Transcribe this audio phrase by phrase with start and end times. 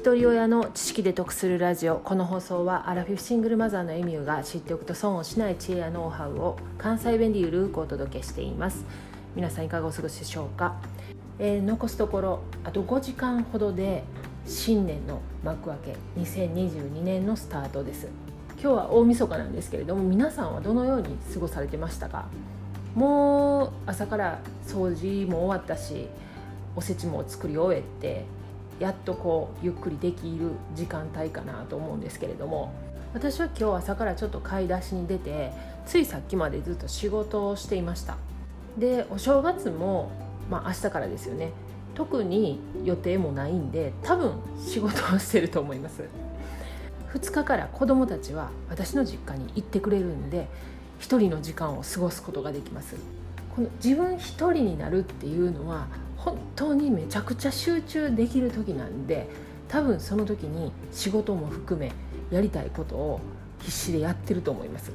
[0.00, 1.96] 一人親の知識で得するラジオ。
[1.96, 8.86] この放送はアラフィフシングルマザーのエミューが知っておくと損をしない知恵やノウハウを関西弁でゆるくお届けしています。
[9.36, 10.76] 皆さんいかがお過ごしでしょうか、
[11.38, 14.02] えー、残すところあと5時間ほどで
[14.46, 18.08] 新年の幕開け2022年のスタートです。
[18.52, 22.24] 今日は大晦日なんですけれども皆さんはどのように過ごされてましたか？
[22.94, 26.08] もう朝から掃除も終わったし
[26.74, 28.24] おせちも作り終えて
[28.80, 32.72] やっとこうゆっくりできる時間帯かなと思うんですけれども
[33.12, 35.52] 私は今日朝からちょっと買い出しに出て
[35.86, 38.16] ついさっきまでずっと仕事をしていました。
[38.78, 40.10] でお正月も、
[40.48, 41.52] まあ、明日からですよね。
[41.94, 46.04] 特に予定もないんで多分仕事をしてると思います。
[47.12, 50.46] 2日から子どもたちは私の実家に行ってくれるんで
[51.00, 52.94] 1人の時間を過ごすことができます。
[53.54, 59.28] この自分1人になるっていうのは本当にめちゃくちゃ集中できる時なんで
[59.68, 61.92] 多分その時に仕事も含め
[62.30, 63.20] やりたいことを
[63.60, 64.92] 必死でやってると思います。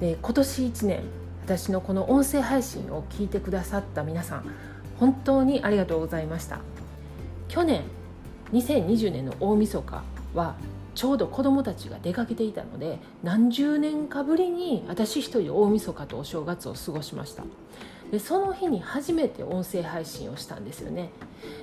[0.00, 1.00] で今年1年
[1.44, 4.44] 私のこの音声配信を聞いてくださった皆さん
[4.98, 6.60] 本当にありがとうございました。
[7.48, 7.82] 去年
[8.52, 10.02] 2020年の大晦日
[10.34, 10.54] は
[10.94, 17.44] ちょうど子どもたちが出かけていたので何十年かぶりに私一人大晦日とお正月を過ごしました。
[18.10, 21.10] でその日に初めて音声配信をしたんですよね。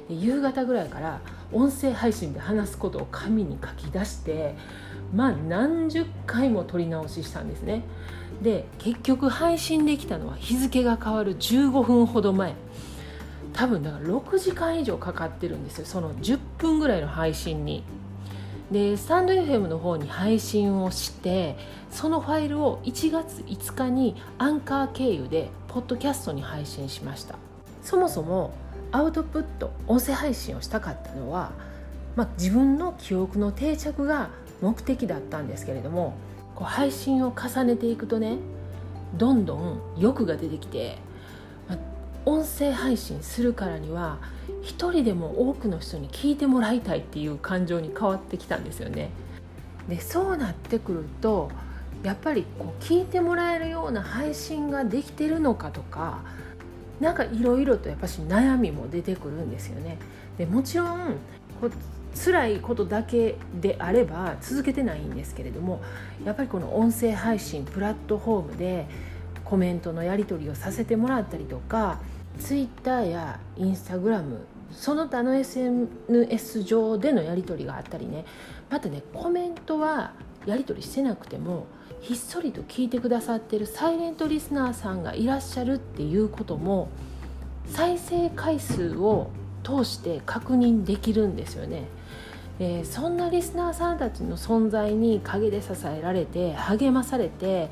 [0.07, 1.19] で夕方ぐらいから
[1.51, 4.55] 音声配信で話すことを紙に書き出して
[5.13, 7.83] まあ何十回も撮り直ししたんですね。
[8.41, 12.53] で結局配信できたのは日付が変わる15分ほど前。
[13.53, 15.85] 多分だから6時間以上かかってるんですよ。
[15.85, 17.83] その10分ぐらいの配信に。
[18.71, 21.55] でスタンド FM の方に配信をして
[21.89, 27.35] そのファイルを1月5日にアンカー経由でポッドキャストに配信しました。
[27.81, 28.53] そもそも
[28.91, 31.51] アウトプット音声配信をしたかったのは、
[32.15, 34.29] まあ、自分の記憶の定着が
[34.61, 36.15] 目的だったんですけれども
[36.55, 38.37] こう配信を重ねていくとね
[39.15, 40.97] どんどん欲が出てきて、
[42.27, 44.17] 音声配信するからには
[44.61, 49.11] 一人でも多くの人に聞いてもらいたいっていう感情に変わってきたんですよね。
[49.87, 51.49] でそうなってくると
[52.03, 56.19] やっぱりこう聞いてもらえるような配信ができてるのかとか
[56.99, 59.97] なんかいろいろとやっぱし悩みも出てくるんですよね。
[60.37, 60.97] でもちろん
[61.61, 61.71] こう
[62.13, 65.79] 辛いことだけであれば続けてないんですけれども
[66.25, 68.85] やっぱりこの音声配信プラットフォームで
[69.45, 72.01] コメントのやり取りをさせてもらったりとか
[72.39, 74.37] Twitter や Instagram
[74.71, 78.25] その他の SNS 上でのやり取りがあったりね
[78.69, 80.13] またねコメントは
[80.45, 81.67] やり取りしてなくても
[82.01, 86.89] ひっそりと聞いてくださってるサイレントリスナーさんがいらっしゃるっていうことも
[87.65, 89.29] 再生回数を
[89.63, 91.85] 通して確認できるんですよね。
[92.59, 97.69] えー、そんなリスナーさんたちの存在に陰で支えられて励まされて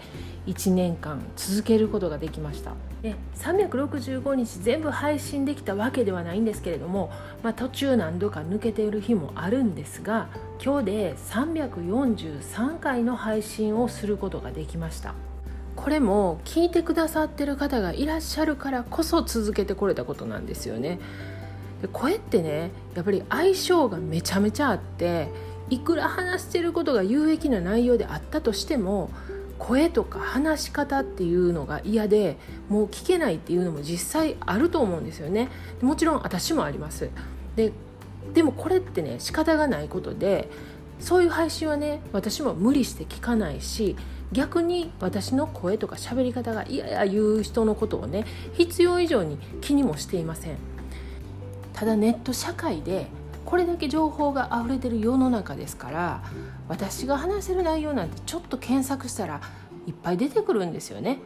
[0.48, 2.74] 1年間続けることができました。
[3.02, 7.12] で365日全部配信できたわけではないんですけれども、
[7.44, 10.28] まあ、途中何度か抜けている日もあるんですが
[10.64, 15.14] 今日で343回の配信をすることができました。
[15.76, 21.00] これも聞いてくださってる方がいらっしゃるからこそ続けてこれたことなんですよね。
[21.82, 25.28] で声ってねやっぱり相性がめちゃめちゃあって
[25.70, 29.10] いくら話してることが有益な内容であったとしても
[29.58, 32.38] 声とか話し方っていうのが嫌で
[32.70, 35.50] もう聞けないっていうのも実際あると思うんですよね。
[35.82, 37.10] もちろん私もあります。
[37.56, 37.72] で
[38.34, 40.50] でもこれってね仕方がないことで
[41.00, 43.96] そういう配信はね私も無理して聞かないし
[44.32, 50.58] 逆に私の声とか喋り方が嫌や言う人のことをね必要以上に気にもしていません。
[51.74, 53.08] ただネット社会で
[53.46, 56.24] これだけ情報が溢れてる世の中ですから
[56.68, 59.42] 私が話せる内容なんてちょっと検索したら
[59.88, 61.20] いっぱい出てくるんですよね。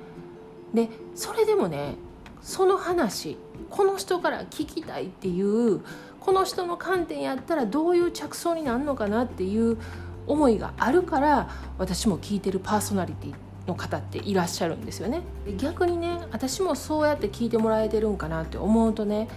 [0.74, 1.96] でそれでもね
[2.42, 3.38] その話
[3.70, 5.82] この人から聞きたいっていう
[6.20, 9.78] この人の観点やったらどういう着想になるのかなっていう
[10.28, 13.34] 思いがあるから私も聞いてるパーソナリティ
[13.68, 15.22] の方っていらっしゃるんですよね
[15.58, 19.28] 逆にね私もそうやって聞いてもらえてるんかなって思うとね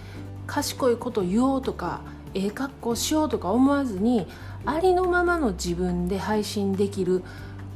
[0.45, 2.01] 賢いこと言おうとか
[2.33, 4.27] ええ格好しようとか思わずに
[4.65, 7.23] ありのままの自分で配信できる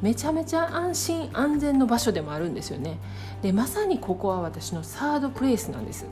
[0.01, 3.00] めちゃめちゃ安心安全の場所でもあるんですよね。
[3.42, 6.06] でまさにここは私のサードプレイスなんです。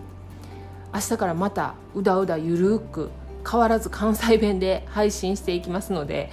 [0.94, 3.12] 明日からまたうだうだゆるく
[3.50, 6.32] 変わらず関西弁で配信していきますので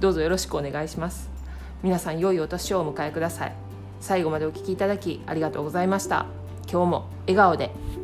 [0.00, 1.30] どうぞよろしくお願いします。
[1.82, 3.54] 皆さん良いお年をお迎えください。
[4.00, 6.26] 最後までお聴きいただきありがとうございました。
[6.70, 8.03] 今日も笑顔で。